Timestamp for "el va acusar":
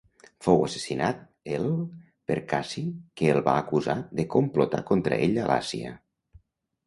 3.33-3.97